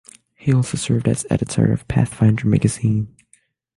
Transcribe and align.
He 0.33 0.51
also 0.51 0.77
served 0.77 1.07
as 1.07 1.27
editor 1.29 1.71
of 1.71 1.87
"Pathfinder" 1.87 2.47
magazine. 2.47 3.15